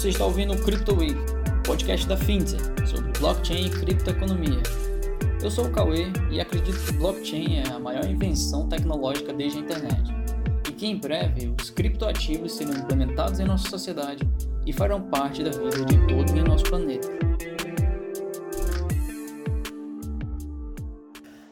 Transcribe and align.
Você 0.00 0.08
está 0.08 0.24
ouvindo 0.24 0.54
o 0.54 0.62
Crypto 0.62 0.96
Week, 0.96 1.14
podcast 1.62 2.08
da 2.08 2.16
Fintech 2.16 2.58
sobre 2.88 3.12
blockchain 3.18 3.66
e 3.66 3.68
criptoeconomia. 3.68 4.62
Eu 5.42 5.50
sou 5.50 5.66
o 5.66 5.70
Cauê 5.70 6.06
e 6.30 6.40
acredito 6.40 6.82
que 6.86 6.92
blockchain 6.94 7.58
é 7.58 7.68
a 7.68 7.78
maior 7.78 8.06
invenção 8.06 8.66
tecnológica 8.66 9.30
desde 9.30 9.58
a 9.58 9.60
internet 9.60 10.10
e 10.66 10.72
que 10.72 10.86
em 10.86 10.96
breve 10.96 11.52
os 11.60 11.68
criptoativos 11.68 12.52
serão 12.52 12.72
implementados 12.72 13.40
em 13.40 13.44
nossa 13.44 13.68
sociedade 13.68 14.26
e 14.64 14.72
farão 14.72 15.02
parte 15.02 15.44
da 15.44 15.50
vida 15.50 15.84
de 15.84 16.06
todos 16.06 16.32
em 16.32 16.44
nosso 16.44 16.64
planeta. 16.64 17.06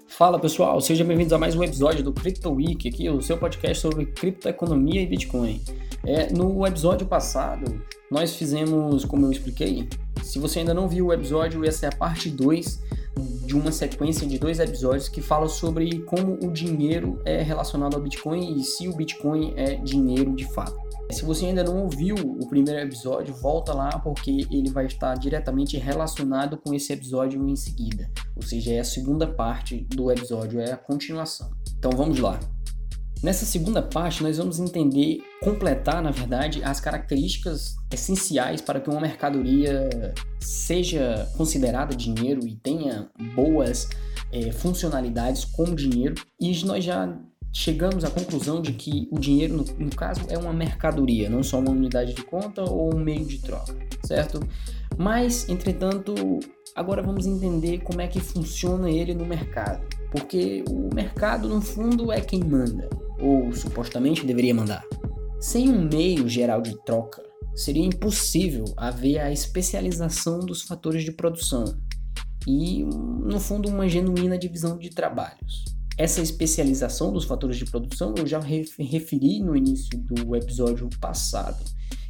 Fala 0.06 0.38
pessoal, 0.38 0.80
sejam 0.80 1.06
bem-vindos 1.06 1.34
a 1.34 1.38
mais 1.38 1.54
um 1.54 1.62
episódio 1.62 2.02
do 2.02 2.14
Crypto 2.14 2.50
Week, 2.54 2.88
aqui 2.88 3.10
o 3.10 3.20
seu 3.20 3.36
podcast 3.36 3.82
sobre 3.82 4.06
criptoeconomia 4.06 5.02
e 5.02 5.06
Bitcoin. 5.06 5.60
É, 6.02 6.32
no 6.32 6.66
episódio 6.66 7.06
passado, 7.06 7.78
nós 8.10 8.34
fizemos, 8.34 9.04
como 9.04 9.26
eu 9.26 9.30
expliquei, 9.30 9.88
se 10.22 10.38
você 10.38 10.60
ainda 10.60 10.74
não 10.74 10.88
viu 10.88 11.06
o 11.06 11.12
episódio, 11.12 11.64
essa 11.64 11.86
é 11.86 11.88
a 11.88 11.92
parte 11.92 12.30
2 12.30 12.80
de 13.44 13.56
uma 13.56 13.72
sequência 13.72 14.26
de 14.26 14.38
dois 14.38 14.60
episódios 14.60 15.08
que 15.08 15.20
fala 15.20 15.48
sobre 15.48 16.00
como 16.00 16.34
o 16.34 16.52
dinheiro 16.52 17.20
é 17.24 17.42
relacionado 17.42 17.94
ao 17.94 18.00
Bitcoin 18.00 18.56
e 18.58 18.62
se 18.62 18.86
o 18.88 18.94
Bitcoin 18.94 19.54
é 19.56 19.76
dinheiro 19.76 20.34
de 20.36 20.44
fato. 20.52 20.76
Se 21.10 21.24
você 21.24 21.46
ainda 21.46 21.64
não 21.64 21.84
ouviu 21.84 22.14
o 22.14 22.46
primeiro 22.48 22.80
episódio, 22.80 23.34
volta 23.34 23.72
lá 23.72 23.98
porque 23.98 24.46
ele 24.50 24.70
vai 24.70 24.84
estar 24.84 25.14
diretamente 25.14 25.78
relacionado 25.78 26.58
com 26.58 26.74
esse 26.74 26.92
episódio 26.92 27.48
em 27.48 27.56
seguida. 27.56 28.10
Ou 28.36 28.42
seja, 28.42 28.74
é 28.74 28.80
a 28.80 28.84
segunda 28.84 29.26
parte 29.26 29.86
do 29.88 30.12
episódio, 30.12 30.60
é 30.60 30.72
a 30.72 30.76
continuação. 30.76 31.50
Então 31.78 31.90
vamos 31.92 32.18
lá. 32.18 32.38
Nessa 33.20 33.44
segunda 33.44 33.82
parte, 33.82 34.22
nós 34.22 34.38
vamos 34.38 34.60
entender, 34.60 35.20
completar, 35.42 36.00
na 36.00 36.12
verdade, 36.12 36.62
as 36.62 36.78
características 36.78 37.74
essenciais 37.92 38.60
para 38.60 38.80
que 38.80 38.88
uma 38.88 39.00
mercadoria 39.00 39.88
seja 40.38 41.28
considerada 41.36 41.96
dinheiro 41.96 42.46
e 42.46 42.54
tenha 42.54 43.10
boas 43.34 43.88
é, 44.32 44.52
funcionalidades 44.52 45.44
como 45.44 45.74
dinheiro. 45.74 46.14
E 46.40 46.64
nós 46.64 46.84
já 46.84 47.12
chegamos 47.52 48.04
à 48.04 48.10
conclusão 48.10 48.62
de 48.62 48.72
que 48.72 49.08
o 49.10 49.18
dinheiro, 49.18 49.56
no, 49.56 49.64
no, 49.64 49.90
caso, 49.96 50.20
é 50.28 50.38
uma 50.38 50.52
mercadoria, 50.52 51.28
não 51.28 51.42
só 51.42 51.58
uma 51.58 51.72
unidade 51.72 52.14
de 52.14 52.22
conta 52.22 52.62
ou 52.62 52.94
um 52.94 53.00
meio 53.00 53.24
de 53.24 53.38
troca, 53.38 53.74
certo? 54.04 54.38
Mas, 54.96 55.48
entretanto, 55.48 56.14
agora 56.72 57.02
vamos 57.02 57.26
entender 57.26 57.78
como 57.78 58.00
é 58.00 58.06
que 58.06 58.20
funciona 58.20 58.88
ele 58.88 59.12
no 59.12 59.26
mercado. 59.26 59.84
Porque 60.12 60.64
o 60.70 60.94
mercado, 60.94 61.48
no 61.48 61.60
fundo, 61.60 62.12
é 62.12 62.20
quem 62.20 62.44
manda 62.44 62.88
ou 63.20 63.52
supostamente 63.52 64.24
deveria 64.24 64.54
mandar. 64.54 64.84
Sem 65.40 65.68
um 65.68 65.88
meio 65.88 66.28
geral 66.28 66.60
de 66.60 66.76
troca, 66.84 67.22
seria 67.54 67.84
impossível 67.84 68.64
haver 68.76 69.18
a 69.18 69.32
especialização 69.32 70.40
dos 70.40 70.62
fatores 70.62 71.04
de 71.04 71.12
produção 71.12 71.64
e, 72.46 72.84
no 72.84 73.38
fundo, 73.38 73.68
uma 73.68 73.88
genuína 73.88 74.38
divisão 74.38 74.78
de 74.78 74.90
trabalhos. 74.90 75.64
Essa 75.96 76.20
especialização 76.20 77.12
dos 77.12 77.24
fatores 77.24 77.56
de 77.56 77.64
produção 77.64 78.14
eu 78.16 78.26
já 78.26 78.38
referi 78.38 79.40
no 79.40 79.56
início 79.56 79.98
do 79.98 80.36
episódio 80.36 80.88
passado, 81.00 81.64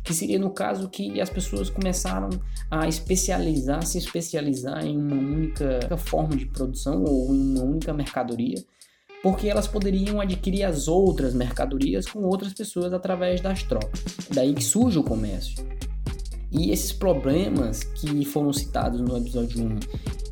que 0.05 0.13
seria 0.13 0.39
no 0.39 0.51
caso 0.51 0.91
que 0.91 1.21
as 1.21 1.31
pessoas 1.31 1.71
começaram 1.71 2.29
a 2.71 2.87
especializar, 2.87 3.87
se 3.87 3.97
especializar 3.97 4.85
em 4.85 4.97
uma 4.97 5.17
única 5.17 5.97
forma 5.97 6.37
de 6.37 6.45
produção 6.47 7.03
ou 7.05 7.35
em 7.35 7.57
uma 7.57 7.63
única 7.63 7.95
mercadoria 7.95 8.63
porque 9.23 9.49
elas 9.49 9.67
poderiam 9.67 10.21
adquirir 10.21 10.65
as 10.65 10.89
outras 10.89 11.35
mercadorias 11.35 12.07
com 12.07 12.21
outras 12.21 12.53
pessoas 12.53 12.93
através 12.93 13.41
das 13.41 13.63
trocas. 13.63 14.05
Daí 14.33 14.55
que 14.55 14.63
surge 14.63 14.99
o 14.99 15.03
comércio. 15.03 15.67
E 16.51 16.71
esses 16.71 16.93
problemas 16.93 17.85
que 17.85 18.25
foram 18.25 18.53
citados 18.53 19.01
no 19.01 19.17
episódio 19.17 19.63
1, 19.63 19.79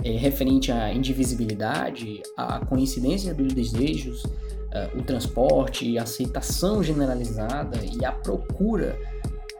é, 0.04 0.10
referente 0.16 0.72
à 0.72 0.92
indivisibilidade, 0.92 2.22
à 2.36 2.64
coincidência 2.64 3.34
dos 3.34 3.52
desejos, 3.52 4.24
uh, 4.24 4.98
o 4.98 5.02
transporte, 5.02 5.98
a 5.98 6.04
aceitação 6.04 6.82
generalizada 6.82 7.80
e 7.84 8.02
a 8.04 8.12
procura 8.12 8.98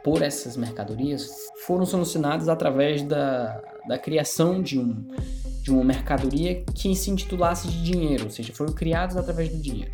por 0.03 0.21
essas 0.21 0.57
mercadorias, 0.57 1.29
foram 1.65 1.85
solucionados 1.85 2.47
através 2.49 3.03
da, 3.03 3.61
da 3.87 3.99
criação 3.99 4.61
de 4.61 4.79
um 4.79 5.05
de 5.67 5.73
uma 5.73 5.83
mercadoria 5.83 6.63
que 6.73 6.95
se 6.95 7.11
intitulasse 7.11 7.67
de 7.67 7.83
dinheiro, 7.83 8.23
ou 8.23 8.29
seja, 8.29 8.53
foram 8.53 8.71
criados 8.71 9.17
através 9.17 9.49
do 9.49 9.57
dinheiro. 9.57 9.91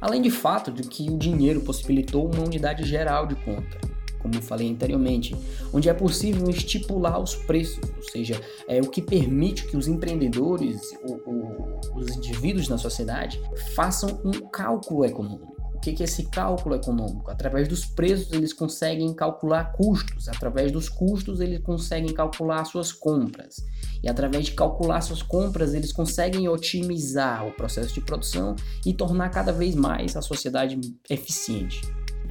Além 0.00 0.22
de 0.22 0.30
fato 0.30 0.70
de 0.70 0.84
que 0.84 1.10
o 1.10 1.18
dinheiro 1.18 1.60
possibilitou 1.62 2.32
uma 2.32 2.44
unidade 2.44 2.84
geral 2.84 3.26
de 3.26 3.34
conta, 3.34 3.80
como 4.20 4.40
falei 4.40 4.70
anteriormente, 4.70 5.34
onde 5.72 5.88
é 5.88 5.94
possível 5.94 6.48
estipular 6.48 7.20
os 7.20 7.34
preços, 7.34 7.80
ou 7.96 8.04
seja, 8.04 8.40
é 8.68 8.80
o 8.80 8.88
que 8.88 9.02
permite 9.02 9.66
que 9.66 9.76
os 9.76 9.88
empreendedores, 9.88 10.80
o, 11.02 11.14
o, 11.28 11.80
os 11.96 12.16
indivíduos 12.16 12.68
na 12.68 12.78
sociedade, 12.78 13.42
façam 13.74 14.20
um 14.24 14.48
cálculo 14.48 15.04
econômico 15.04 15.61
que, 15.82 15.92
que 15.92 16.02
é 16.02 16.06
esse 16.06 16.24
cálculo 16.30 16.76
econômico? 16.76 17.30
Através 17.30 17.66
dos 17.66 17.84
preços 17.84 18.32
eles 18.32 18.52
conseguem 18.52 19.12
calcular 19.12 19.72
custos, 19.72 20.28
através 20.28 20.70
dos 20.70 20.88
custos 20.88 21.40
eles 21.40 21.60
conseguem 21.60 22.14
calcular 22.14 22.64
suas 22.64 22.92
compras. 22.92 23.56
E 24.02 24.08
através 24.08 24.46
de 24.46 24.52
calcular 24.52 25.00
suas 25.00 25.22
compras, 25.22 25.74
eles 25.74 25.92
conseguem 25.92 26.48
otimizar 26.48 27.46
o 27.46 27.52
processo 27.52 27.92
de 27.92 28.00
produção 28.00 28.54
e 28.86 28.94
tornar 28.94 29.28
cada 29.30 29.52
vez 29.52 29.74
mais 29.74 30.16
a 30.16 30.22
sociedade 30.22 30.78
eficiente. 31.10 31.82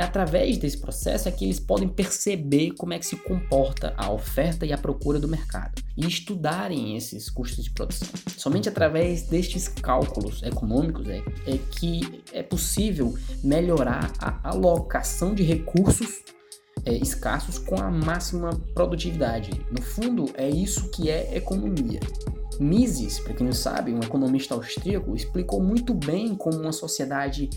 É 0.02 0.04
através 0.04 0.58
desse 0.58 0.80
processo 0.80 1.30
é 1.30 1.32
que 1.32 1.46
eles 1.46 1.60
podem 1.60 1.88
perceber 1.88 2.72
como 2.72 2.92
é 2.92 2.98
que 2.98 3.06
se 3.06 3.16
comporta 3.18 3.94
a 3.96 4.12
oferta 4.12 4.66
e 4.66 4.74
a 4.74 4.78
procura 4.78 5.20
do 5.20 5.28
mercado 5.28 5.80
e 5.96 6.08
estudarem 6.08 6.98
esses 6.98 7.30
custos 7.30 7.66
de 7.66 7.70
produção. 7.70 8.08
Somente 8.36 8.68
através 8.68 9.22
destes 9.22 9.68
cálculos 9.68 10.42
econômicos 10.42 11.08
é, 11.08 11.20
é 11.46 11.60
que 11.70 12.24
é 12.34 12.42
possível 12.42 13.16
melhorar 13.44 14.12
a 14.18 14.50
alocação 14.50 15.36
de 15.36 15.44
recursos 15.44 16.24
é, 16.84 16.94
escassos 16.94 17.60
com 17.60 17.80
a 17.80 17.92
máxima 17.92 18.60
produtividade. 18.74 19.52
No 19.70 19.84
fundo, 19.84 20.32
é 20.34 20.50
isso 20.50 20.90
que 20.90 21.12
é 21.12 21.38
economia. 21.38 22.00
Mises, 22.60 23.20
para 23.20 23.36
quem 23.36 23.46
não 23.46 23.54
sabe, 23.54 23.94
um 23.94 24.00
economista 24.00 24.56
austríaco, 24.56 25.16
explicou 25.16 25.62
muito 25.62 25.94
bem 25.94 26.36
como 26.36 26.58
uma 26.58 26.72
sociedade 26.72 27.50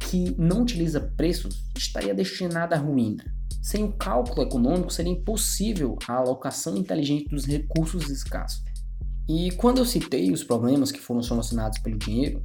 que 0.00 0.34
não 0.38 0.62
utiliza 0.62 1.00
preços 1.00 1.64
estaria 1.76 2.14
destinada 2.14 2.74
à 2.74 2.78
ruína. 2.78 3.24
Sem 3.62 3.84
o 3.84 3.92
cálculo 3.92 4.42
econômico, 4.42 4.90
seria 4.92 5.12
impossível 5.12 5.96
a 6.08 6.14
alocação 6.14 6.76
inteligente 6.76 7.28
dos 7.28 7.44
recursos 7.44 8.08
escassos. 8.08 8.64
E 9.28 9.52
quando 9.52 9.78
eu 9.78 9.84
citei 9.84 10.32
os 10.32 10.42
problemas 10.42 10.90
que 10.90 10.98
foram 10.98 11.22
solucionados 11.22 11.78
pelo 11.78 11.98
dinheiro, 11.98 12.42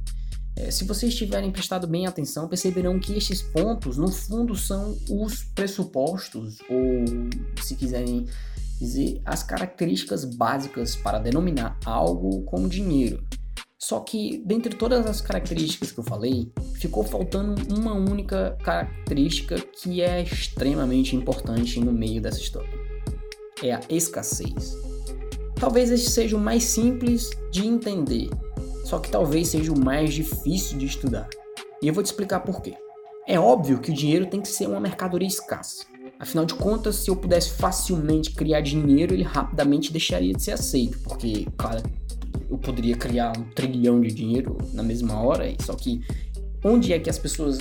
é, 0.54 0.70
se 0.70 0.84
vocês 0.84 1.14
tiverem 1.14 1.50
prestado 1.50 1.86
bem 1.86 2.06
atenção, 2.06 2.48
perceberão 2.48 2.98
que 2.98 3.14
estes 3.14 3.42
pontos, 3.42 3.96
no 3.96 4.08
fundo, 4.08 4.54
são 4.54 4.96
os 5.10 5.42
pressupostos, 5.42 6.58
ou 6.70 7.62
se 7.62 7.74
quiserem 7.74 8.26
dizer, 8.78 9.20
as 9.24 9.42
características 9.42 10.24
básicas 10.24 10.94
para 10.96 11.18
denominar 11.18 11.78
algo 11.84 12.42
como 12.42 12.68
dinheiro. 12.68 13.22
Só 13.78 14.00
que, 14.00 14.42
dentre 14.44 14.74
todas 14.74 15.06
as 15.06 15.20
características 15.20 15.92
que 15.92 15.98
eu 15.98 16.04
falei, 16.04 16.50
ficou 16.74 17.04
faltando 17.04 17.54
uma 17.74 17.92
única 17.92 18.56
característica 18.64 19.56
que 19.60 20.00
é 20.00 20.22
extremamente 20.22 21.14
importante 21.14 21.78
no 21.78 21.92
meio 21.92 22.20
dessa 22.20 22.40
história: 22.40 22.70
é 23.62 23.74
a 23.74 23.80
escassez. 23.90 24.74
Talvez 25.60 25.90
este 25.90 26.10
seja 26.10 26.36
o 26.36 26.40
mais 26.40 26.64
simples 26.64 27.30
de 27.50 27.66
entender, 27.66 28.30
só 28.84 28.98
que 28.98 29.10
talvez 29.10 29.48
seja 29.48 29.72
o 29.72 29.78
mais 29.78 30.14
difícil 30.14 30.78
de 30.78 30.86
estudar. 30.86 31.28
E 31.82 31.88
eu 31.88 31.94
vou 31.94 32.02
te 32.02 32.06
explicar 32.06 32.40
por 32.40 32.62
quê. 32.62 32.74
É 33.28 33.38
óbvio 33.38 33.80
que 33.80 33.90
o 33.90 33.94
dinheiro 33.94 34.26
tem 34.26 34.40
que 34.40 34.48
ser 34.48 34.68
uma 34.68 34.80
mercadoria 34.80 35.28
escassa. 35.28 35.84
Afinal 36.18 36.46
de 36.46 36.54
contas, 36.54 36.96
se 36.96 37.10
eu 37.10 37.16
pudesse 37.16 37.50
facilmente 37.50 38.30
criar 38.30 38.60
dinheiro, 38.62 39.12
ele 39.12 39.22
rapidamente 39.22 39.92
deixaria 39.92 40.32
de 40.32 40.42
ser 40.42 40.52
aceito, 40.52 40.98
porque, 41.00 41.46
cara, 41.58 41.82
eu 42.48 42.58
poderia 42.58 42.96
criar 42.96 43.36
um 43.36 43.44
trilhão 43.50 44.00
de 44.00 44.12
dinheiro 44.12 44.56
na 44.72 44.82
mesma 44.82 45.20
hora, 45.20 45.44
só 45.60 45.74
que 45.74 46.00
onde 46.64 46.92
é 46.92 46.98
que 46.98 47.10
as 47.10 47.18
pessoas 47.18 47.58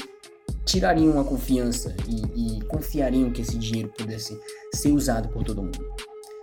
tirariam 0.63 1.19
a 1.19 1.23
confiança 1.23 1.95
e, 2.07 2.57
e 2.57 2.61
confiariam 2.65 3.31
que 3.31 3.41
esse 3.41 3.57
dinheiro 3.57 3.91
pudesse 3.97 4.39
ser 4.73 4.91
usado 4.91 5.29
por 5.29 5.43
todo 5.43 5.61
mundo? 5.61 5.85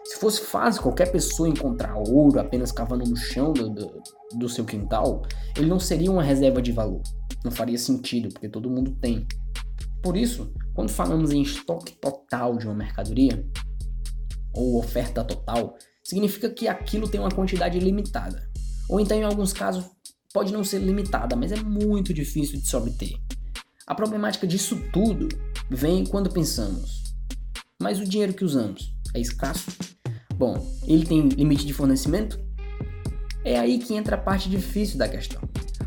Se 0.05 0.19
fosse 0.19 0.41
fácil 0.43 0.83
qualquer 0.83 1.11
pessoa 1.11 1.49
encontrar 1.49 1.97
ouro 1.97 2.39
apenas 2.39 2.73
cavando 2.73 3.05
no 3.09 3.17
chão 3.17 3.53
do, 3.53 3.71
do, 3.71 4.03
do 4.35 4.49
seu 4.49 4.65
quintal, 4.65 5.23
ele 5.57 5.67
não 5.67 5.81
seria 5.81 6.11
uma 6.11 6.23
reserva 6.23 6.61
de 6.61 6.73
valor. 6.73 7.03
Não 7.45 7.51
faria 7.51 7.79
sentido, 7.79 8.29
porque 8.29 8.49
todo 8.49 8.71
mundo 8.71 8.93
tem. 9.01 9.27
Por 10.03 10.17
isso, 10.17 10.53
quando 10.75 10.91
falamos 10.91 11.31
em 11.31 11.43
estoque 11.43 11.93
total 11.95 12.57
de 12.57 12.67
uma 12.67 12.75
mercadoria, 12.75 13.45
ou 14.53 14.79
oferta 14.79 15.25
total, 15.25 15.77
significa 16.03 16.51
que 16.51 16.69
aquilo 16.69 17.09
tem 17.09 17.21
uma 17.21 17.31
quantidade 17.31 17.79
limitada. 17.79 18.49
Ou 18.89 19.01
então, 19.01 19.17
em 19.17 19.23
alguns 19.23 19.53
casos, 19.53 19.85
pode 20.33 20.53
não 20.53 20.65
ser 20.65 20.79
limitada, 20.79 21.37
mas 21.37 21.53
é 21.53 21.57
muito 21.57 22.13
difícil 22.13 22.59
de 22.59 22.67
se 22.67 22.77
obter. 22.77 23.15
A 23.87 23.95
problemática 23.95 24.47
disso 24.47 24.81
tudo 24.93 25.29
vem 25.71 26.05
quando 26.05 26.31
pensamos: 26.31 27.03
Mas 27.81 28.01
o 28.01 28.05
dinheiro 28.05 28.33
que 28.33 28.45
usamos 28.45 28.95
é 29.15 29.21
escasso? 29.21 29.71
Bom, 30.35 30.67
ele 30.87 31.07
tem 31.07 31.29
limite 31.29 31.67
de 31.67 31.73
fornecimento? 31.73 32.41
É 33.45 33.59
aí 33.59 33.79
que 33.79 33.95
entra 33.95 34.17
a 34.17 34.19
parte 34.19 34.49
difícil 34.49 34.99
da 34.99 35.09
questão. 35.09 35.43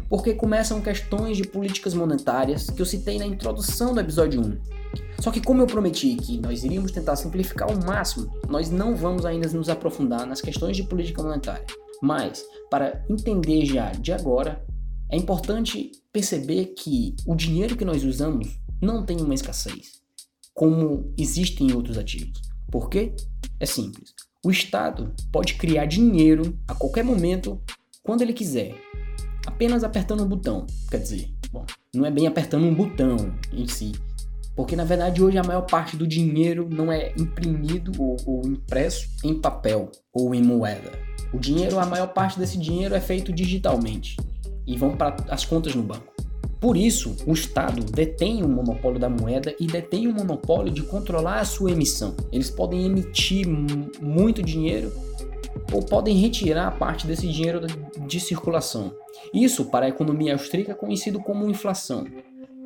Porque 0.10 0.34
começam 0.34 0.82
questões 0.82 1.38
de 1.38 1.44
políticas 1.44 1.94
monetárias 1.94 2.70
que 2.70 2.82
eu 2.82 2.86
citei 2.86 3.18
na 3.18 3.26
introdução 3.26 3.94
do 3.94 4.00
episódio 4.00 4.42
1. 4.42 4.58
Só 5.20 5.32
que 5.32 5.42
como 5.42 5.62
eu 5.62 5.68
prometi 5.68 6.16
que 6.16 6.38
nós 6.40 6.64
iríamos 6.64 6.92
tentar 6.92 7.16
simplificar 7.16 7.70
ao 7.70 7.78
máximo, 7.78 8.32
nós 8.48 8.70
não 8.70 8.96
vamos 8.96 9.26
ainda 9.26 9.48
nos 9.50 9.70
aprofundar 9.70 10.26
nas 10.26 10.42
questões 10.42 10.76
de 10.76 10.84
política 10.84 11.24
monetária. 11.24 11.66
Mas, 12.02 12.46
para 12.70 13.04
entender 13.10 13.66
já 13.66 13.92
de 13.92 14.12
agora, 14.12 14.64
é 15.10 15.18
importante 15.18 15.92
perceber 16.12 16.74
que 16.78 17.16
o 17.26 17.36
dinheiro 17.36 17.76
que 17.76 17.86
nós 17.86 18.04
usamos 18.04 18.60
não 18.82 19.06
tem 19.06 19.22
uma 19.22 19.34
escassez, 19.34 20.02
como 20.54 21.14
existe 21.18 21.64
em 21.64 21.74
outros 21.74 21.98
ativos. 21.98 22.42
Por 22.70 22.90
quê? 22.90 23.16
É 23.60 23.66
simples. 23.66 24.14
O 24.44 24.52
Estado 24.52 25.14
pode 25.32 25.56
criar 25.56 25.86
dinheiro 25.86 26.58
a 26.68 26.76
qualquer 26.76 27.04
momento, 27.04 27.62
quando 28.04 28.22
ele 28.22 28.34
quiser, 28.34 28.76
apenas 29.46 29.84
apertando 29.84 30.24
um 30.24 30.28
botão. 30.28 30.68
Quer 30.90 31.00
dizer, 31.00 31.30
bom, 31.52 31.66
não 31.94 32.06
é 32.06 32.12
bem 32.12 32.28
apertando 32.28 32.66
um 32.66 32.76
botão 32.76 33.16
em 33.52 33.68
si, 33.68 33.94
porque 34.56 34.76
na 34.76 34.84
verdade 34.84 35.22
hoje 35.22 35.38
a 35.38 35.44
maior 35.44 35.64
parte 35.64 35.98
do 35.98 36.08
dinheiro 36.08 36.68
não 36.70 36.92
é 36.92 37.12
imprimido 37.18 37.92
ou, 38.02 38.18
ou 38.26 38.42
impresso 38.46 39.10
em 39.24 39.34
papel 39.34 39.92
ou 40.14 40.34
em 40.34 40.42
moeda. 40.42 40.92
O 41.34 41.38
dinheiro, 41.38 41.80
a 41.80 41.86
maior 41.86 42.08
parte 42.08 42.40
desse 42.40 42.58
dinheiro 42.58 42.96
é 42.96 43.02
feito 43.02 43.34
digitalmente 43.34 44.16
e 44.66 44.78
vão 44.78 44.96
para 44.96 45.16
as 45.30 45.44
contas 45.44 45.76
no 45.76 45.84
banco. 45.84 46.14
Por 46.60 46.78
isso, 46.78 47.16
o 47.28 47.34
Estado 47.34 47.84
detém 47.84 48.42
o 48.42 48.48
monopólio 48.48 49.00
da 49.00 49.10
moeda 49.10 49.54
e 49.60 49.68
detém 49.68 50.08
o 50.08 50.14
monopólio 50.14 50.72
de 50.72 50.82
controlar 50.82 51.40
a 51.40 51.46
sua 51.46 51.72
emissão. 51.72 52.16
Eles 52.32 52.50
podem 52.50 52.86
emitir 52.86 53.48
muito 54.02 54.42
dinheiro 54.42 54.92
ou 55.72 55.84
podem 55.84 56.16
retirar 56.16 56.78
parte 56.78 57.06
desse 57.06 57.28
dinheiro 57.28 57.62
de 58.08 58.20
circulação. 58.20 58.94
Isso, 59.34 59.66
para 59.66 59.86
a 59.86 59.90
economia 59.90 60.34
austríaca, 60.34 60.72
é 60.72 60.76
conhecido 60.76 61.20
como 61.20 61.50
inflação. 61.50 62.06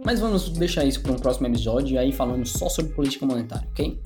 Mas 0.06 0.20
vamos 0.20 0.50
deixar 0.50 0.86
isso 0.86 1.02
para 1.02 1.12
um 1.12 1.18
próximo 1.18 1.48
episódio, 1.48 2.00
aí 2.00 2.12
falando 2.12 2.46
só 2.46 2.70
sobre 2.70 2.94
política 2.94 3.26
monetária, 3.26 3.68
ok? 3.72 4.00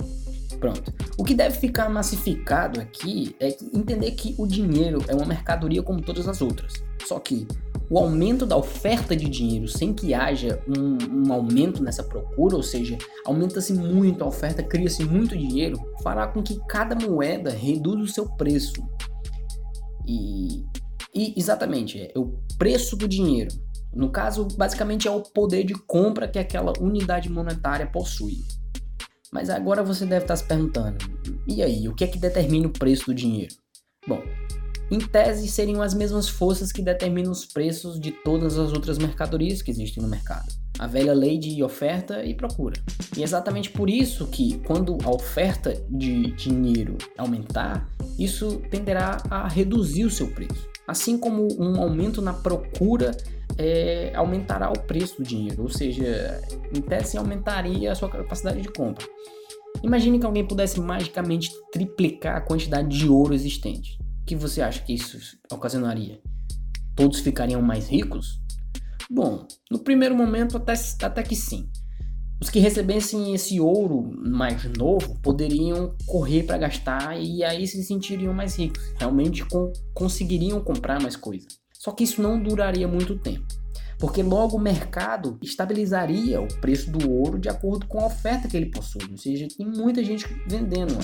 Pronto. 0.58 0.92
O 1.18 1.24
que 1.24 1.34
deve 1.34 1.58
ficar 1.58 1.88
massificado 1.88 2.80
aqui 2.80 3.34
é 3.38 3.56
entender 3.72 4.10
que 4.12 4.34
o 4.38 4.46
dinheiro 4.46 5.04
é 5.08 5.14
uma 5.14 5.26
mercadoria 5.26 5.82
como 5.82 6.00
todas 6.00 6.26
as 6.28 6.40
outras. 6.40 6.72
Só 7.06 7.18
que 7.18 7.46
o 7.90 7.98
aumento 7.98 8.46
da 8.46 8.56
oferta 8.56 9.14
de 9.14 9.28
dinheiro 9.28 9.68
sem 9.68 9.92
que 9.92 10.14
haja 10.14 10.60
um, 10.66 11.26
um 11.28 11.32
aumento 11.32 11.82
nessa 11.82 12.02
procura, 12.02 12.56
ou 12.56 12.62
seja, 12.62 12.96
aumenta-se 13.26 13.74
muito 13.74 14.24
a 14.24 14.26
oferta, 14.26 14.62
cria-se 14.62 15.04
muito 15.04 15.36
dinheiro, 15.36 15.78
fará 16.02 16.26
com 16.26 16.42
que 16.42 16.58
cada 16.66 16.94
moeda 16.94 17.50
reduza 17.50 18.02
o 18.02 18.08
seu 18.08 18.26
preço. 18.26 18.82
E, 20.06 20.64
e 21.14 21.34
exatamente, 21.36 22.00
é 22.00 22.18
o 22.18 22.38
preço 22.58 22.96
do 22.96 23.06
dinheiro. 23.06 23.50
No 23.94 24.10
caso, 24.10 24.48
basicamente 24.56 25.06
é 25.06 25.10
o 25.10 25.22
poder 25.22 25.64
de 25.64 25.74
compra 25.74 26.28
que 26.28 26.38
aquela 26.38 26.72
unidade 26.80 27.30
monetária 27.30 27.86
possui. 27.86 28.44
Mas 29.32 29.50
agora 29.50 29.82
você 29.82 30.04
deve 30.04 30.24
estar 30.24 30.36
se 30.36 30.44
perguntando: 30.44 30.98
e 31.46 31.62
aí, 31.62 31.88
o 31.88 31.94
que 31.94 32.04
é 32.04 32.06
que 32.06 32.18
determina 32.18 32.66
o 32.66 32.72
preço 32.72 33.06
do 33.06 33.14
dinheiro? 33.14 33.54
Bom, 34.06 34.22
em 34.90 34.98
tese, 34.98 35.48
seriam 35.48 35.80
as 35.80 35.94
mesmas 35.94 36.28
forças 36.28 36.70
que 36.70 36.82
determinam 36.82 37.32
os 37.32 37.46
preços 37.46 37.98
de 37.98 38.10
todas 38.10 38.58
as 38.58 38.72
outras 38.72 38.98
mercadorias 38.98 39.62
que 39.62 39.70
existem 39.70 40.02
no 40.02 40.08
mercado. 40.08 40.46
A 40.78 40.86
velha 40.86 41.14
lei 41.14 41.38
de 41.38 41.62
oferta 41.62 42.24
e 42.24 42.34
procura. 42.34 42.74
E 43.16 43.20
é 43.20 43.24
exatamente 43.24 43.70
por 43.70 43.88
isso 43.88 44.26
que, 44.26 44.58
quando 44.66 44.98
a 45.04 45.10
oferta 45.10 45.74
de 45.88 46.32
dinheiro 46.32 46.98
aumentar, 47.16 47.88
isso 48.18 48.60
tenderá 48.70 49.22
a 49.30 49.48
reduzir 49.48 50.04
o 50.04 50.10
seu 50.10 50.28
preço. 50.28 50.73
Assim 50.86 51.18
como 51.18 51.48
um 51.58 51.80
aumento 51.80 52.20
na 52.20 52.32
procura 52.32 53.16
é, 53.56 54.12
aumentará 54.14 54.70
o 54.70 54.78
preço 54.80 55.18
do 55.18 55.22
dinheiro, 55.22 55.62
ou 55.62 55.68
seja, 55.68 56.40
em 56.76 56.80
tese 56.80 57.16
aumentaria 57.16 57.90
a 57.90 57.94
sua 57.94 58.10
capacidade 58.10 58.60
de 58.60 58.68
compra. 58.68 59.06
Imagine 59.82 60.18
que 60.18 60.26
alguém 60.26 60.46
pudesse 60.46 60.80
magicamente 60.80 61.50
triplicar 61.72 62.36
a 62.36 62.40
quantidade 62.40 62.88
de 62.88 63.08
ouro 63.08 63.34
existente. 63.34 63.98
O 64.22 64.24
que 64.24 64.36
você 64.36 64.62
acha 64.62 64.82
que 64.82 64.94
isso 64.94 65.18
ocasionaria? 65.52 66.20
Todos 66.96 67.20
ficariam 67.20 67.60
mais 67.60 67.88
ricos? 67.88 68.40
Bom, 69.10 69.46
no 69.70 69.78
primeiro 69.78 70.14
momento 70.14 70.56
até, 70.56 70.72
até 71.02 71.22
que 71.22 71.36
sim. 71.36 71.68
Os 72.40 72.50
que 72.50 72.58
recebessem 72.58 73.34
esse 73.34 73.60
ouro 73.60 74.10
mais 74.18 74.64
novo 74.76 75.18
poderiam 75.22 75.94
correr 76.06 76.42
para 76.42 76.58
gastar 76.58 77.18
e 77.20 77.42
aí 77.42 77.66
se 77.66 77.82
sentiriam 77.82 78.34
mais 78.34 78.56
ricos, 78.56 78.82
realmente 78.98 79.44
conseguiriam 79.94 80.60
comprar 80.60 81.00
mais 81.00 81.16
coisas. 81.16 81.58
Só 81.72 81.92
que 81.92 82.04
isso 82.04 82.20
não 82.20 82.42
duraria 82.42 82.88
muito 82.88 83.18
tempo 83.18 83.63
porque 84.04 84.22
logo 84.22 84.58
o 84.58 84.60
mercado 84.60 85.38
estabilizaria 85.40 86.38
o 86.38 86.46
preço 86.60 86.90
do 86.90 87.10
ouro 87.10 87.38
de 87.38 87.48
acordo 87.48 87.86
com 87.86 88.00
a 88.00 88.04
oferta 88.04 88.46
que 88.46 88.54
ele 88.54 88.66
possui, 88.66 89.10
ou 89.10 89.16
seja, 89.16 89.48
tem 89.56 89.66
muita 89.66 90.04
gente 90.04 90.26
vendendo. 90.46 90.98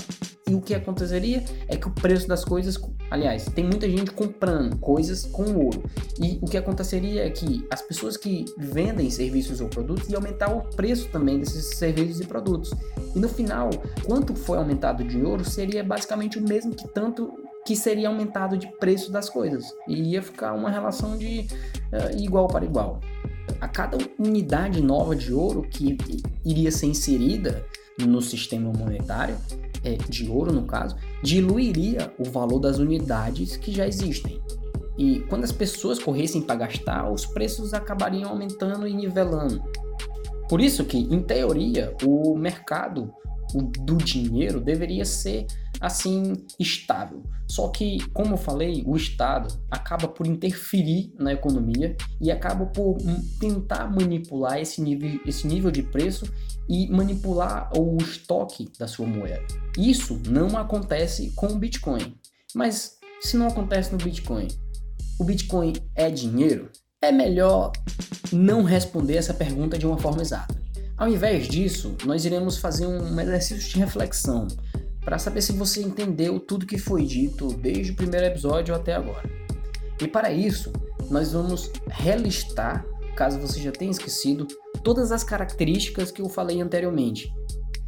E 0.47 0.53
o 0.53 0.61
que 0.61 0.75
aconteceria 0.75 1.43
é 1.67 1.75
que 1.75 1.87
o 1.87 1.91
preço 1.91 2.27
das 2.27 2.45
coisas, 2.45 2.79
aliás, 3.09 3.45
tem 3.45 3.63
muita 3.63 3.89
gente 3.89 4.11
comprando 4.11 4.77
coisas 4.77 5.25
com 5.25 5.43
ouro. 5.51 5.81
E 6.21 6.37
o 6.43 6.45
que 6.45 6.57
aconteceria 6.57 7.25
é 7.25 7.29
que 7.31 7.65
as 7.71 7.81
pessoas 7.81 8.17
que 8.17 8.45
vendem 8.55 9.09
serviços 9.09 9.61
ou 9.61 9.67
produtos 9.67 10.07
iam 10.07 10.21
aumentar 10.21 10.55
o 10.55 10.61
preço 10.75 11.09
também 11.09 11.39
desses 11.39 11.77
serviços 11.79 12.21
e 12.21 12.27
produtos. 12.27 12.71
E 13.15 13.19
no 13.19 13.27
final, 13.27 13.71
quanto 14.05 14.35
foi 14.35 14.59
aumentado 14.59 15.03
de 15.03 15.23
ouro 15.23 15.43
seria 15.43 15.83
basicamente 15.83 16.37
o 16.37 16.47
mesmo 16.47 16.75
que 16.75 16.87
tanto 16.89 17.33
que 17.65 17.75
seria 17.75 18.07
aumentado 18.07 18.57
de 18.57 18.67
preço 18.79 19.11
das 19.11 19.29
coisas. 19.29 19.65
E 19.87 20.13
ia 20.13 20.21
ficar 20.21 20.53
uma 20.53 20.69
relação 20.69 21.17
de 21.17 21.47
uh, 21.91 22.17
igual 22.21 22.47
para 22.47 22.65
igual. 22.65 22.99
A 23.59 23.67
cada 23.67 23.97
unidade 24.17 24.81
nova 24.81 25.15
de 25.15 25.33
ouro 25.33 25.63
que 25.63 25.97
iria 26.43 26.71
ser 26.71 26.87
inserida 26.87 27.65
no 27.99 28.21
sistema 28.21 28.71
monetário, 28.71 29.37
é, 29.83 29.95
de 29.95 30.29
ouro 30.29 30.51
no 30.51 30.63
caso, 30.63 30.95
diluiria 31.21 32.13
o 32.17 32.23
valor 32.23 32.59
das 32.59 32.77
unidades 32.77 33.57
que 33.57 33.71
já 33.71 33.87
existem. 33.87 34.41
E 34.97 35.21
quando 35.21 35.43
as 35.43 35.51
pessoas 35.51 35.99
corressem 35.99 36.41
para 36.41 36.55
gastar, 36.55 37.11
os 37.11 37.25
preços 37.25 37.73
acabariam 37.73 38.29
aumentando 38.29 38.87
e 38.87 38.93
nivelando. 38.93 39.61
Por 40.47 40.61
isso 40.61 40.83
que, 40.85 40.97
em 40.97 41.21
teoria, 41.21 41.95
o 42.03 42.35
mercado 42.35 43.13
do 43.79 43.95
dinheiro 43.97 44.59
deveria 44.59 45.05
ser 45.05 45.45
assim 45.81 46.33
estável. 46.59 47.23
Só 47.47 47.67
que, 47.69 47.99
como 48.11 48.35
eu 48.35 48.37
falei, 48.37 48.83
o 48.85 48.95
Estado 48.95 49.53
acaba 49.69 50.07
por 50.07 50.27
interferir 50.27 51.11
na 51.19 51.33
economia 51.33 51.97
e 52.21 52.31
acaba 52.31 52.67
por 52.67 52.97
tentar 53.39 53.89
manipular 53.89 54.59
esse 54.59 54.79
nível, 54.79 55.19
esse 55.25 55.47
nível 55.47 55.71
de 55.71 55.81
preço 55.81 56.31
e 56.69 56.87
manipular 56.89 57.71
o 57.75 57.97
estoque 57.97 58.69
da 58.77 58.87
sua 58.87 59.07
moeda. 59.07 59.45
Isso 59.77 60.21
não 60.29 60.55
acontece 60.55 61.31
com 61.31 61.47
o 61.47 61.57
Bitcoin. 61.57 62.15
Mas 62.53 62.97
se 63.19 63.35
não 63.35 63.47
acontece 63.47 63.91
no 63.91 63.97
Bitcoin, 63.97 64.47
o 65.19 65.23
Bitcoin 65.23 65.73
é 65.95 66.09
dinheiro? 66.09 66.69
É 67.01 67.11
melhor 67.11 67.71
não 68.31 68.63
responder 68.63 69.15
essa 69.15 69.33
pergunta 69.33 69.77
de 69.77 69.87
uma 69.87 69.97
forma 69.97 70.21
exata. 70.21 70.61
Ao 70.95 71.07
invés 71.07 71.47
disso, 71.47 71.95
nós 72.05 72.25
iremos 72.25 72.57
fazer 72.57 72.85
um 72.85 73.19
exercício 73.19 73.69
de 73.71 73.79
reflexão 73.79 74.47
para 75.03 75.17
saber 75.17 75.41
se 75.41 75.51
você 75.51 75.81
entendeu 75.81 76.39
tudo 76.39 76.65
que 76.65 76.77
foi 76.77 77.05
dito 77.05 77.47
desde 77.53 77.91
o 77.91 77.95
primeiro 77.95 78.25
episódio 78.25 78.73
até 78.73 78.93
agora. 78.93 79.29
E 80.01 80.07
para 80.07 80.31
isso, 80.31 80.71
nós 81.09 81.33
vamos 81.33 81.71
relistar, 81.89 82.85
caso 83.15 83.39
você 83.39 83.59
já 83.59 83.71
tenha 83.71 83.91
esquecido, 83.91 84.47
todas 84.83 85.11
as 85.11 85.23
características 85.23 86.11
que 86.11 86.21
eu 86.21 86.29
falei 86.29 86.61
anteriormente, 86.61 87.31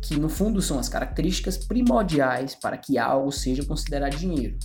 que 0.01 0.19
no 0.19 0.27
fundo 0.27 0.61
são 0.61 0.77
as 0.77 0.89
características 0.89 1.57
primordiais 1.57 2.55
para 2.55 2.77
que 2.77 2.97
algo 2.97 3.31
seja 3.31 3.63
considerado 3.63 4.17
dinheiro. 4.17 4.57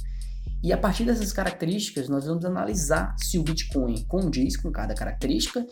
E 0.63 0.73
a 0.73 0.77
partir 0.77 1.05
dessas 1.05 1.33
características, 1.33 2.09
nós 2.09 2.27
vamos 2.27 2.45
analisar 2.45 3.15
se 3.19 3.39
o 3.39 3.45
Bitcoin 3.45 4.05
condiz 4.07 4.57
com 4.57 4.73
cada 4.73 4.95
característica 4.95 5.65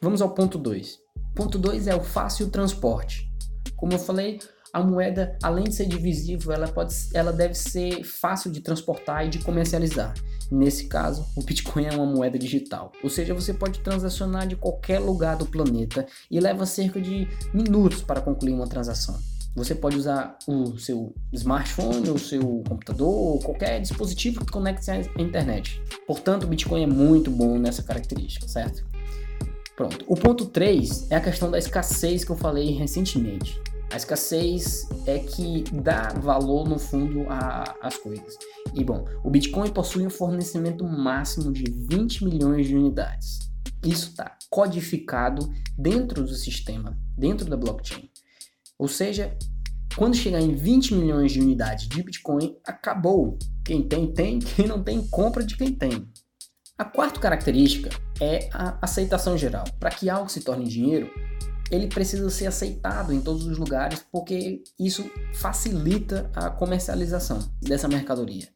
Vamos 0.00 0.22
ao 0.22 0.30
ponto 0.30 0.56
2. 0.56 0.96
Ponto 1.34 1.58
2 1.58 1.88
é 1.88 1.96
o 1.96 2.00
fácil 2.00 2.50
transporte. 2.50 3.28
Como 3.74 3.94
eu 3.94 3.98
falei, 3.98 4.38
a 4.72 4.80
moeda, 4.80 5.36
além 5.42 5.64
de 5.64 5.74
ser 5.74 5.86
divisível, 5.86 6.52
ela, 6.52 6.68
pode, 6.68 6.94
ela 7.14 7.32
deve 7.32 7.54
ser 7.54 8.04
fácil 8.04 8.52
de 8.52 8.60
transportar 8.60 9.26
e 9.26 9.28
de 9.28 9.40
comercializar. 9.40 10.14
Nesse 10.50 10.86
caso, 10.86 11.26
o 11.36 11.42
Bitcoin 11.42 11.84
é 11.84 11.92
uma 11.92 12.06
moeda 12.06 12.36
digital, 12.36 12.90
ou 13.04 13.08
seja, 13.08 13.32
você 13.32 13.54
pode 13.54 13.78
transacionar 13.80 14.48
de 14.48 14.56
qualquer 14.56 14.98
lugar 14.98 15.36
do 15.36 15.46
planeta 15.46 16.06
e 16.28 16.40
leva 16.40 16.66
cerca 16.66 17.00
de 17.00 17.28
minutos 17.54 18.02
para 18.02 18.20
concluir 18.20 18.52
uma 18.52 18.66
transação. 18.66 19.16
Você 19.54 19.74
pode 19.74 19.96
usar 19.96 20.38
o 20.46 20.78
seu 20.78 21.14
smartphone, 21.32 22.10
o 22.10 22.18
seu 22.18 22.62
computador, 22.68 23.40
qualquer 23.42 23.80
dispositivo 23.80 24.44
que 24.44 24.50
conecte 24.50 24.90
à 24.90 24.98
internet. 25.20 25.82
Portanto, 26.06 26.44
o 26.44 26.46
Bitcoin 26.46 26.84
é 26.84 26.86
muito 26.86 27.30
bom 27.30 27.58
nessa 27.58 27.82
característica, 27.82 28.46
certo? 28.48 28.84
Pronto. 29.76 30.04
O 30.06 30.14
ponto 30.14 30.46
3 30.46 31.10
é 31.10 31.16
a 31.16 31.20
questão 31.20 31.50
da 31.50 31.58
escassez 31.58 32.24
que 32.24 32.30
eu 32.30 32.36
falei 32.36 32.72
recentemente. 32.72 33.60
A 33.90 33.96
escassez 33.96 34.88
é 35.04 35.18
que 35.18 35.64
dá 35.72 36.12
valor, 36.20 36.68
no 36.68 36.78
fundo, 36.78 37.26
às 37.80 37.96
coisas. 37.96 38.36
E 38.72 38.84
bom, 38.84 39.04
o 39.24 39.30
Bitcoin 39.30 39.70
possui 39.70 40.06
um 40.06 40.10
fornecimento 40.10 40.84
máximo 40.84 41.52
de 41.52 41.64
20 41.68 42.24
milhões 42.24 42.68
de 42.68 42.76
unidades. 42.76 43.40
Isso 43.84 44.10
está 44.10 44.36
codificado 44.48 45.50
dentro 45.76 46.22
do 46.22 46.34
sistema, 46.34 46.96
dentro 47.18 47.50
da 47.50 47.56
blockchain. 47.56 48.08
Ou 48.78 48.86
seja, 48.86 49.36
quando 49.96 50.16
chegar 50.16 50.40
em 50.40 50.54
20 50.54 50.94
milhões 50.94 51.32
de 51.32 51.40
unidades 51.40 51.88
de 51.88 52.02
Bitcoin, 52.02 52.56
acabou. 52.64 53.36
Quem 53.64 53.82
tem, 53.82 54.12
tem. 54.12 54.38
Quem 54.38 54.68
não 54.68 54.82
tem, 54.84 55.04
compra 55.08 55.42
de 55.42 55.56
quem 55.56 55.74
tem. 55.74 56.08
A 56.78 56.84
quarta 56.84 57.18
característica 57.18 57.90
é 58.20 58.48
a 58.52 58.78
aceitação 58.80 59.36
geral. 59.36 59.64
Para 59.80 59.90
que 59.90 60.08
algo 60.08 60.30
se 60.30 60.40
torne 60.40 60.66
dinheiro, 60.68 61.10
ele 61.70 61.86
precisa 61.86 62.28
ser 62.30 62.46
aceitado 62.46 63.12
em 63.12 63.20
todos 63.20 63.46
os 63.46 63.58
lugares, 63.58 64.04
porque 64.10 64.62
isso 64.78 65.10
facilita 65.34 66.30
a 66.34 66.50
comercialização 66.50 67.38
dessa 67.62 67.88
mercadoria. 67.88 68.48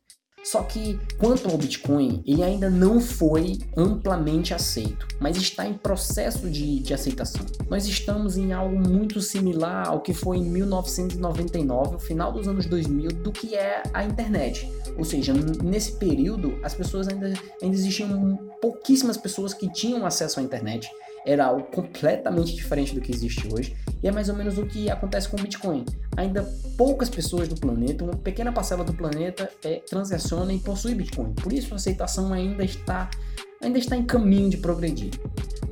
Só 0.44 0.62
que, 0.62 1.00
quanto 1.18 1.48
ao 1.48 1.56
Bitcoin, 1.56 2.22
ele 2.26 2.42
ainda 2.42 2.68
não 2.68 3.00
foi 3.00 3.58
amplamente 3.74 4.52
aceito, 4.52 5.08
mas 5.18 5.38
está 5.38 5.66
em 5.66 5.72
processo 5.72 6.50
de, 6.50 6.80
de, 6.80 6.92
aceitação. 6.92 7.40
Nós 7.70 7.86
estamos 7.86 8.36
em 8.36 8.52
algo 8.52 8.76
muito 8.76 9.22
similar 9.22 9.88
ao 9.88 10.02
que 10.02 10.12
foi 10.12 10.36
em 10.36 10.44
1999, 10.44 11.96
o 11.96 11.98
final 11.98 12.30
dos 12.30 12.46
anos 12.46 12.66
2000, 12.66 13.08
do 13.22 13.32
que 13.32 13.54
é 13.54 13.82
a 13.94 14.04
internet. 14.04 14.70
Ou 14.98 15.04
seja, 15.04 15.32
nesse 15.32 15.92
período, 15.92 16.58
as 16.62 16.74
pessoas 16.74 17.08
ainda, 17.08 17.32
ainda 17.62 17.74
existiam 17.74 18.36
pouquíssimas 18.60 19.16
pessoas 19.16 19.54
que 19.54 19.72
tinham 19.72 20.04
acesso 20.04 20.40
à 20.40 20.42
internet 20.42 20.90
era 21.24 21.46
algo 21.46 21.64
completamente 21.64 22.54
diferente 22.54 22.94
do 22.94 23.00
que 23.00 23.12
existe 23.12 23.48
hoje, 23.52 23.76
e 24.02 24.08
é 24.08 24.12
mais 24.12 24.28
ou 24.28 24.34
menos 24.34 24.58
o 24.58 24.66
que 24.66 24.90
acontece 24.90 25.28
com 25.28 25.36
o 25.36 25.42
Bitcoin. 25.42 25.84
Ainda 26.16 26.42
poucas 26.76 27.08
pessoas 27.08 27.48
do 27.48 27.56
planeta, 27.56 28.04
uma 28.04 28.16
pequena 28.16 28.52
parcela 28.52 28.84
do 28.84 28.92
planeta, 28.92 29.50
é, 29.64 29.76
transaciona 29.88 30.52
e 30.52 30.58
possui 30.58 30.94
Bitcoin. 30.94 31.32
Por 31.34 31.52
isso 31.52 31.72
a 31.72 31.76
aceitação 31.76 32.32
ainda 32.32 32.64
está, 32.64 33.08
ainda 33.62 33.78
está 33.78 33.96
em 33.96 34.04
caminho 34.04 34.50
de 34.50 34.58
progredir. 34.58 35.12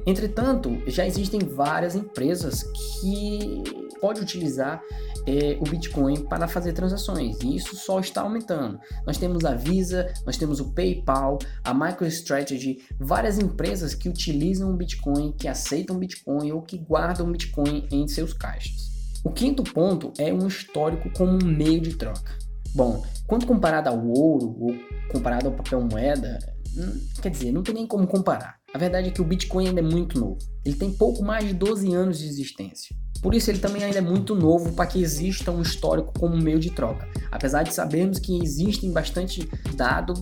Entretanto, 0.07 0.83
já 0.87 1.07
existem 1.07 1.41
várias 1.41 1.95
empresas 1.95 2.65
que 3.01 3.82
podem 4.03 4.21
utilizar 4.21 4.83
é, 5.29 5.57
o 5.61 5.63
Bitcoin 5.63 6.25
para 6.25 6.49
fazer 6.49 6.73
transações 6.73 7.39
e 7.41 7.55
isso 7.55 7.77
só 7.77 8.01
está 8.01 8.23
aumentando. 8.23 8.81
Nós 9.07 9.17
temos 9.17 9.45
a 9.45 9.55
Visa, 9.55 10.13
nós 10.27 10.37
temos 10.37 10.59
o 10.59 10.75
PayPal, 10.75 11.39
a 11.63 11.73
MicroStrategy, 11.73 12.85
várias 12.99 13.39
empresas 13.39 13.95
que 13.95 14.09
utilizam 14.09 14.73
o 14.73 14.77
Bitcoin, 14.77 15.33
que 15.39 15.47
aceitam 15.47 15.97
Bitcoin 15.97 16.51
ou 16.51 16.63
que 16.63 16.77
guardam 16.77 17.31
Bitcoin 17.31 17.87
em 17.93 18.09
seus 18.09 18.33
caixas. 18.33 18.91
O 19.23 19.31
quinto 19.31 19.63
ponto 19.63 20.13
é 20.19 20.33
um 20.33 20.49
histórico 20.49 21.09
como 21.17 21.33
um 21.41 21.47
meio 21.47 21.81
de 21.81 21.95
troca. 21.97 22.37
Bom, 22.75 23.03
quando 23.27 23.47
comparado 23.47 23.89
ao 23.89 24.07
ouro 24.07 24.57
ou 24.59 24.75
comparado 25.11 25.49
ao 25.49 25.55
papel 25.55 25.81
moeda, 25.83 26.39
hum, 26.77 27.01
quer 27.21 27.31
dizer, 27.31 27.53
não 27.53 27.63
tem 27.63 27.75
nem 27.75 27.87
como 27.87 28.07
comparar. 28.07 28.57
A 28.73 28.79
verdade 28.79 29.09
é 29.09 29.11
que 29.11 29.21
o 29.21 29.25
Bitcoin 29.25 29.69
ainda 29.69 29.81
é 29.81 29.85
muito 29.85 30.19
novo. 30.19 30.39
Ele 30.65 30.77
tem 30.77 30.91
pouco 30.93 31.23
mais 31.23 31.47
de 31.47 31.55
12 31.55 31.93
anos 31.93 32.19
de 32.19 32.27
existência. 32.27 32.97
Por 33.23 33.35
isso 33.35 33.51
ele 33.51 33.59
também 33.59 33.85
ainda 33.85 33.99
é 33.99 34.03
muito 34.03 34.35
novo 34.35 34.73
para 34.73 34.87
que 34.87 35.01
exista 35.01 35.51
um 35.51 35.63
histórico 35.63 36.13
como 36.19 36.37
meio 36.37 36.59
de 36.59 36.71
troca. 36.71 37.07
Apesar 37.31 37.63
de 37.63 37.73
sabermos 37.73 38.19
que 38.19 38.43
existem 38.43 38.91
bastante 38.91 39.49
dado 39.77 40.15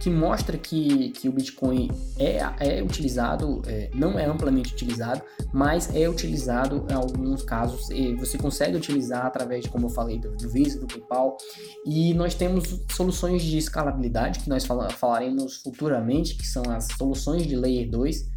que 0.00 0.10
mostra 0.10 0.58
que, 0.58 1.10
que 1.10 1.28
o 1.28 1.32
Bitcoin 1.32 1.90
é, 2.18 2.38
é 2.60 2.82
utilizado, 2.82 3.62
é, 3.66 3.90
não 3.94 4.18
é 4.18 4.26
amplamente 4.26 4.72
utilizado, 4.72 5.22
mas 5.52 5.94
é 5.94 6.08
utilizado 6.08 6.86
em 6.90 6.94
alguns 6.94 7.42
casos. 7.42 7.88
Você 8.18 8.38
consegue 8.38 8.76
utilizar 8.76 9.26
através 9.26 9.64
de, 9.64 9.70
como 9.70 9.86
eu 9.86 9.90
falei, 9.90 10.18
do, 10.18 10.36
do 10.36 10.48
Visa, 10.48 10.78
do 10.78 10.86
PayPal. 10.86 11.36
E 11.84 12.14
nós 12.14 12.34
temos 12.34 12.84
soluções 12.90 13.42
de 13.42 13.56
escalabilidade 13.58 14.40
que 14.40 14.48
nós 14.48 14.64
fala, 14.64 14.90
falaremos 14.90 15.56
futuramente, 15.62 16.34
que 16.36 16.46
são 16.46 16.62
as 16.70 16.88
soluções 16.96 17.46
de 17.46 17.56
Layer 17.56 17.88
2 17.90 18.28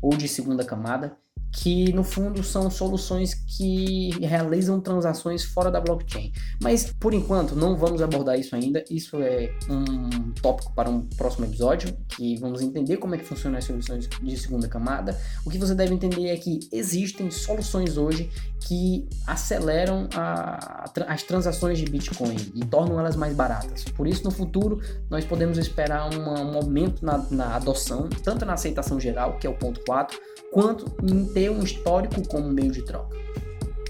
ou 0.00 0.16
de 0.16 0.28
segunda 0.28 0.64
camada 0.64 1.16
que 1.52 1.92
no 1.92 2.04
fundo 2.04 2.42
são 2.42 2.70
soluções 2.70 3.34
que 3.34 4.10
realizam 4.20 4.80
transações 4.80 5.44
fora 5.44 5.70
da 5.70 5.80
blockchain. 5.80 6.32
Mas 6.62 6.92
por 6.98 7.14
enquanto 7.14 7.54
não 7.54 7.76
vamos 7.76 8.02
abordar 8.02 8.38
isso 8.38 8.54
ainda. 8.54 8.84
Isso 8.90 9.16
é 9.22 9.52
um 9.68 10.32
tópico 10.32 10.72
para 10.74 10.90
um 10.90 11.02
próximo 11.02 11.46
episódio, 11.46 11.96
que 12.08 12.36
vamos 12.36 12.60
entender 12.60 12.98
como 12.98 13.14
é 13.14 13.18
que 13.18 13.24
funcionam 13.24 13.58
as 13.58 13.64
soluções 13.64 14.08
de 14.08 14.36
segunda 14.36 14.68
camada. 14.68 15.18
O 15.44 15.50
que 15.50 15.58
você 15.58 15.74
deve 15.74 15.94
entender 15.94 16.28
é 16.28 16.36
que 16.36 16.60
existem 16.72 17.30
soluções 17.30 17.96
hoje 17.96 18.30
que 18.60 19.08
aceleram 19.26 20.08
a, 20.14 20.90
as 21.06 21.22
transações 21.22 21.78
de 21.78 21.84
Bitcoin 21.86 22.36
e 22.54 22.64
tornam 22.64 22.98
elas 22.98 23.16
mais 23.16 23.34
baratas. 23.34 23.84
Por 23.84 24.06
isso, 24.06 24.24
no 24.24 24.30
futuro, 24.30 24.80
nós 25.08 25.24
podemos 25.24 25.58
esperar 25.58 26.12
um 26.12 26.56
aumento 26.56 27.04
na, 27.04 27.18
na 27.30 27.56
adoção, 27.56 28.08
tanto 28.22 28.44
na 28.44 28.54
aceitação 28.54 29.00
geral, 29.00 29.38
que 29.38 29.46
é 29.46 29.50
o 29.50 29.54
ponto 29.54 29.80
4, 29.86 30.18
quanto 30.52 30.86
em 31.02 31.24
ter 31.38 31.52
um 31.52 31.62
histórico 31.62 32.26
como 32.26 32.50
meio 32.50 32.72
de 32.72 32.82
troca. 32.82 33.16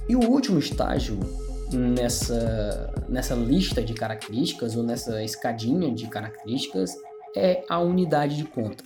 E 0.07 0.15
o 0.15 0.21
último 0.21 0.59
estágio 0.59 1.19
nessa, 1.73 2.93
nessa 3.09 3.35
lista 3.35 3.83
de 3.83 3.95
características, 3.95 4.77
ou 4.77 4.83
nessa 4.83 5.25
escadinha 5.25 5.91
de 5.91 6.07
características, 6.09 6.95
é 7.35 7.65
a 7.67 7.81
unidade 7.81 8.37
de 8.37 8.45
conta. 8.45 8.85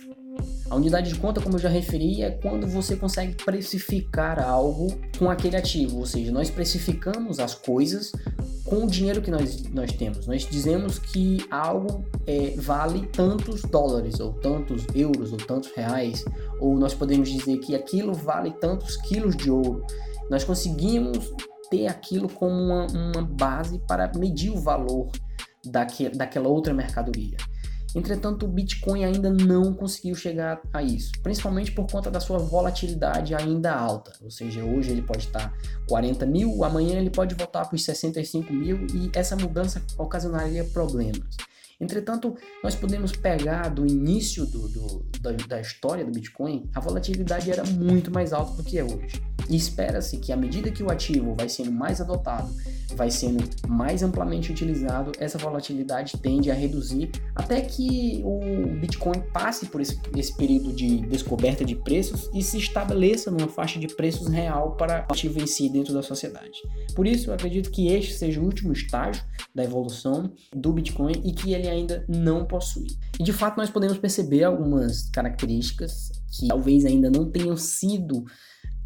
A 0.69 0.75
unidade 0.75 1.11
de 1.11 1.19
conta, 1.19 1.41
como 1.41 1.55
eu 1.55 1.59
já 1.59 1.67
referi, 1.67 2.23
é 2.23 2.31
quando 2.31 2.65
você 2.65 2.95
consegue 2.95 3.35
precificar 3.43 4.41
algo 4.41 4.97
com 5.19 5.29
aquele 5.29 5.57
ativo, 5.57 5.99
ou 5.99 6.05
seja, 6.05 6.31
nós 6.31 6.49
precificamos 6.49 7.39
as 7.39 7.53
coisas 7.53 8.13
com 8.73 8.85
o 8.85 8.87
dinheiro 8.87 9.21
que 9.21 9.29
nós, 9.29 9.61
nós 9.69 9.91
temos. 9.91 10.25
Nós 10.25 10.47
dizemos 10.47 10.97
que 10.97 11.45
algo 11.51 12.03
é, 12.25 12.55
vale 12.57 13.05
tantos 13.05 13.61
dólares, 13.61 14.19
ou 14.19 14.33
tantos 14.33 14.83
euros, 14.95 15.31
ou 15.31 15.37
tantos 15.37 15.69
reais, 15.75 16.25
ou 16.59 16.75
nós 16.75 16.91
podemos 16.91 17.29
dizer 17.29 17.59
que 17.59 17.75
aquilo 17.75 18.15
vale 18.15 18.49
tantos 18.53 18.97
quilos 18.97 19.37
de 19.37 19.51
ouro. 19.51 19.85
Nós 20.27 20.43
conseguimos 20.43 21.31
ter 21.69 21.85
aquilo 21.85 22.27
como 22.27 22.55
uma, 22.55 22.87
uma 22.87 23.21
base 23.21 23.77
para 23.87 24.11
medir 24.17 24.49
o 24.49 24.59
valor 24.59 25.11
daque, 25.63 26.09
daquela 26.09 26.47
outra 26.47 26.73
mercadoria. 26.73 27.37
Entretanto, 27.95 28.45
o 28.45 28.49
Bitcoin 28.49 29.05
ainda 29.05 29.29
não 29.29 29.73
conseguiu 29.73 30.15
chegar 30.15 30.61
a 30.73 30.81
isso, 30.81 31.11
principalmente 31.21 31.71
por 31.71 31.85
conta 31.85 32.09
da 32.09 32.19
sua 32.19 32.39
volatilidade 32.39 33.35
ainda 33.35 33.73
alta. 33.73 34.13
Ou 34.21 34.31
seja, 34.31 34.63
hoje 34.63 34.91
ele 34.91 35.03
pode 35.03 35.27
estar 35.27 35.53
40 35.87 36.25
mil, 36.25 36.63
amanhã 36.63 36.97
ele 36.97 37.11
pode 37.11 37.35
voltar 37.35 37.65
para 37.65 37.75
os 37.75 37.83
65 37.83 38.51
mil 38.51 38.87
e 38.93 39.11
essa 39.13 39.35
mudança 39.35 39.81
ocasionaria 39.97 40.63
problemas. 40.63 41.37
Entretanto, 41.79 42.35
nós 42.63 42.75
podemos 42.75 43.11
pegar 43.11 43.69
do 43.69 43.85
início 43.85 44.45
do, 44.45 44.69
do, 44.69 45.05
da, 45.19 45.31
da, 45.31 45.59
história 45.61 46.05
do 46.05 46.11
Bitcoin, 46.11 46.69
a 46.73 46.79
volatilidade 46.79 47.51
era 47.51 47.63
muito 47.65 48.09
mais 48.11 48.31
alta 48.31 48.53
do 48.53 48.63
que 48.63 48.77
é 48.77 48.83
hoje. 48.83 49.21
E 49.49 49.55
espera-se 49.55 50.17
que 50.17 50.31
à 50.31 50.37
medida 50.37 50.71
que 50.71 50.83
o 50.83 50.91
ativo 50.91 51.33
vai 51.35 51.49
sendo 51.49 51.71
mais 51.71 51.99
adotado, 51.99 52.53
vai 52.95 53.09
sendo 53.09 53.43
mais 53.67 54.03
amplamente 54.03 54.51
utilizado, 54.51 55.11
essa 55.19 55.37
volatilidade 55.37 56.17
tende 56.17 56.51
a 56.51 56.53
reduzir 56.53 57.11
até 57.35 57.61
que 57.61 58.21
o 58.23 58.39
Bitcoin 58.79 59.21
passe 59.33 59.65
por 59.67 59.81
esse, 59.81 59.99
esse 60.15 60.35
período 60.35 60.71
de 60.71 60.97
descoberta 61.07 61.65
de 61.65 61.75
preços 61.75 62.29
e 62.33 62.41
se 62.41 62.57
estabeleça 62.57 63.31
numa 63.31 63.47
faixa 63.47 63.79
de 63.79 63.87
preços 63.87 64.27
real 64.27 64.75
para 64.75 65.05
o 65.09 65.13
ativo 65.13 65.39
em 65.39 65.47
si 65.47 65.69
dentro 65.69 65.93
da 65.93 66.01
sociedade. 66.01 66.61
Por 66.95 67.07
isso, 67.07 67.29
eu 67.29 67.33
acredito 67.33 67.71
que 67.71 67.87
este 67.87 68.13
seja 68.13 68.39
o 68.39 68.45
último 68.45 68.73
estágio 68.73 69.23
da 69.53 69.63
evolução 69.63 70.31
do 70.55 70.71
Bitcoin 70.71 71.21
e 71.23 71.31
que 71.31 71.53
ele 71.53 71.67
ainda 71.67 72.05
não 72.07 72.45
possui. 72.45 72.87
E 73.19 73.23
de 73.23 73.33
fato, 73.33 73.57
nós 73.57 73.69
podemos 73.69 73.97
perceber 73.97 74.43
algumas 74.43 75.09
características 75.09 76.11
que 76.39 76.47
talvez 76.47 76.85
ainda 76.85 77.09
não 77.09 77.29
tenham 77.29 77.55
sido 77.55 78.25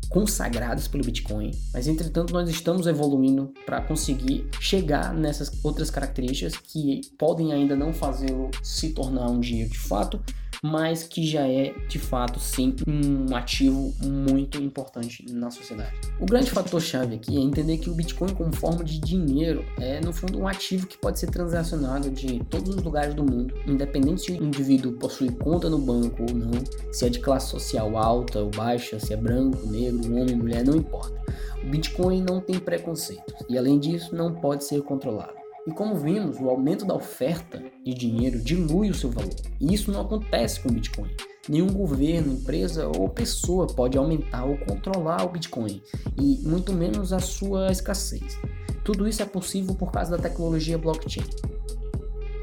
consagrados 0.10 0.88
pelo 0.88 1.04
Bitcoin, 1.04 1.52
mas 1.74 1.88
entretanto 1.88 2.34
nós 2.34 2.50
estamos 2.50 2.88
evoluindo 2.88 3.54
para 3.66 3.82
conseguir 3.82 4.48
chegar 4.60 5.14
nessas 5.14 5.52
outras 5.64 5.90
características 5.90 6.58
que 6.58 7.02
podem 7.18 7.54
ainda 7.54 7.76
não 7.76 7.94
fazê-lo 7.94 8.50
se 8.64 8.90
tornar 8.90 9.30
um 9.30 9.40
dinheiro 9.40 9.70
de 9.70 9.80
fato, 9.80 10.22
mas 10.64 11.04
que 11.04 11.26
já 11.26 11.48
é 11.48 11.74
de 11.88 12.00
fato 12.00 12.40
sim 12.40 12.76
um 12.88 13.36
ativo 13.36 13.94
muito 14.04 14.62
importante 14.62 15.26
na 15.32 15.50
sociedade. 15.52 15.94
O 16.20 16.26
grande 16.26 16.52
fator 16.52 16.82
chave 16.82 17.16
aqui 17.16 17.38
é 17.38 17.40
entender 17.40 17.78
que 17.78 17.90
o 17.90 17.94
Bitcoin 17.94 18.34
como 18.34 18.56
forma 18.56 18.84
de 18.84 19.00
dinheiro 19.00 19.66
é 19.80 20.00
no 20.02 20.14
fundo 20.14 20.40
um 20.40 20.48
ativo 20.48 20.88
que 20.88 20.98
pode 20.98 21.20
ser 21.20 21.30
transacionado 21.30 22.10
de 22.10 22.40
todos 22.46 22.76
os 22.76 22.84
lugares 22.84 23.14
do 23.14 23.24
mundo, 23.24 23.54
independente 23.66 24.22
se 24.22 24.32
o 24.32 24.44
indivíduo 24.44 24.94
possui 24.94 25.30
conta 25.32 25.70
no 25.70 25.80
banco 25.80 26.24
ou 26.30 26.36
não, 26.36 26.52
se 26.92 27.06
é 27.06 27.10
de 27.10 27.20
classe 27.20 27.50
social 27.50 27.98
alta 27.98 28.40
ou 28.40 28.50
baixa, 28.50 29.00
se 29.00 29.14
é 29.14 29.18
branco, 29.18 29.68
negro, 29.68 30.16
homem, 30.16 30.36
mulher, 30.36 30.66
não 30.66 30.76
importa. 30.76 31.18
O 31.64 31.70
Bitcoin 31.70 32.22
não 32.22 32.40
tem 32.40 32.60
preconceitos 32.60 33.34
e 33.50 33.58
além 33.58 33.80
disso 33.80 34.16
não 34.16 34.34
pode 34.34 34.64
ser 34.64 34.82
controlado. 34.82 35.47
E 35.68 35.72
como 35.72 35.98
vimos, 35.98 36.40
o 36.40 36.50
aumento 36.50 36.86
da 36.86 36.96
oferta 36.96 37.62
de 37.84 37.94
dinheiro 37.94 38.40
dilui 38.40 38.90
o 38.90 38.94
seu 38.94 39.12
valor. 39.12 39.36
E 39.60 39.74
isso 39.74 39.92
não 39.92 40.00
acontece 40.00 40.62
com 40.62 40.70
o 40.70 40.72
Bitcoin. 40.72 41.12
Nenhum 41.50 41.68
governo, 41.68 42.34
empresa 42.34 42.88
ou 42.88 43.10
pessoa 43.10 43.68
pode 43.68 43.98
aumentar 43.98 44.46
ou 44.46 44.58
controlar 44.60 45.26
o 45.26 45.30
Bitcoin, 45.30 45.82
e 46.18 46.40
muito 46.44 46.72
menos 46.72 47.12
a 47.12 47.20
sua 47.20 47.70
escassez. 47.70 48.38
Tudo 48.84 49.06
isso 49.08 49.22
é 49.22 49.26
possível 49.26 49.76
por 49.76 49.92
causa 49.92 50.16
da 50.16 50.24
tecnologia 50.24 50.78
blockchain. 50.78 51.26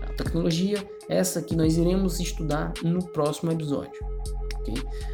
A 0.03 0.13
tecnologia 0.13 0.87
essa 1.09 1.41
que 1.41 1.57
nós 1.57 1.79
iremos 1.79 2.21
estudar 2.21 2.75
no 2.83 3.03
próximo 3.07 3.51
episódio. 3.51 4.05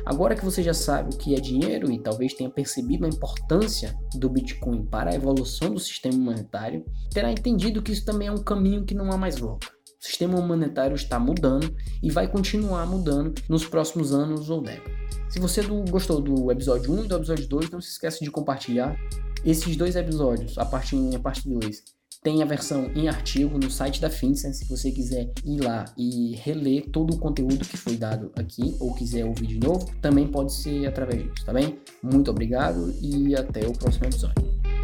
Agora 0.05 0.35
que 0.35 0.45
você 0.45 0.63
já 0.63 0.75
sabe 0.75 1.15
o 1.15 1.19
que 1.19 1.35
é 1.35 1.41
dinheiro 1.41 1.91
e 1.91 1.99
talvez 1.99 2.35
tenha 2.35 2.51
percebido 2.51 3.05
a 3.05 3.09
importância 3.09 3.97
do 4.15 4.29
Bitcoin 4.29 4.85
para 4.85 5.11
a 5.11 5.15
evolução 5.15 5.73
do 5.73 5.81
sistema 5.81 6.17
monetário, 6.17 6.85
terá 7.11 7.31
entendido 7.31 7.83
que 7.83 7.93
isso 7.93 8.05
também 8.05 8.29
é 8.29 8.33
um 8.33 8.43
caminho 8.43 8.85
que 8.85 8.95
não 8.95 9.11
há 9.11 9.17
mais 9.17 9.39
volta. 9.39 9.67
O 10.01 10.05
sistema 10.05 10.41
monetário 10.41 10.95
está 10.95 11.19
mudando 11.19 11.75
e 12.03 12.11
vai 12.11 12.27
continuar 12.27 12.87
mudando 12.87 13.35
nos 13.49 13.67
próximos 13.67 14.15
anos 14.15 14.49
ou 14.49 14.63
décadas. 14.63 14.99
Se 15.29 15.39
você 15.39 15.63
gostou 15.63 16.21
do 16.21 16.51
episódio 16.51 16.93
1 16.93 17.05
e 17.05 17.09
do 17.09 17.17
episódio 17.17 17.47
2, 17.47 17.71
não 17.71 17.81
se 17.81 17.91
esqueça 17.91 18.25
de 18.25 18.31
compartilhar 18.31 18.97
esses 19.45 19.77
dois 19.77 19.97
episódios, 19.97 20.59
a 20.59 20.65
parte 20.65 20.97
1 20.97 21.13
e 21.13 21.17
a 21.17 21.21
parte 21.21 21.49
2 21.49 22.00
tem 22.23 22.43
a 22.43 22.47
versão 22.47 22.91
em 22.95 23.09
artigo 23.09 23.59
no 23.59 23.71
site 23.71 24.01
da 24.01 24.11
FinCEN, 24.11 24.53
se 24.53 24.67
você 24.67 24.91
quiser 24.91 25.33
ir 25.45 25.61
lá 25.61 25.87
e 25.97 26.37
reler 26.37 26.89
todo 26.91 27.15
o 27.15 27.19
conteúdo 27.19 27.65
que 27.65 27.77
foi 27.77 27.97
dado 27.97 28.31
aqui 28.37 28.77
ou 28.79 28.95
quiser 28.95 29.25
ouvir 29.25 29.47
de 29.47 29.59
novo, 29.59 29.91
também 30.03 30.27
pode 30.27 30.53
ser 30.53 30.87
através 30.87 31.23
disso, 31.23 31.47
tá 31.47 31.53
bem? 31.53 31.79
Muito 32.03 32.31
obrigado 32.31 32.95
e 33.01 33.35
até 33.35 33.67
o 33.67 33.73
próximo 33.73 34.07
episódio. 34.07 34.80